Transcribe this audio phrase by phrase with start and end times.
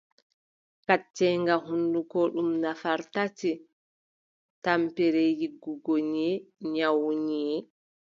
[0.85, 3.51] Kacceenga hunnduko oɗn nafar tati:
[4.63, 7.59] tampere yiggugo nyiiʼe, nyawu nyiiʼe,